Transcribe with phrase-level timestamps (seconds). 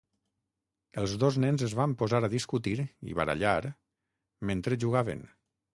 [1.01, 2.75] Els dos nens es van posar a discutir
[3.13, 3.55] i barallar
[4.53, 5.29] mentre jugaven.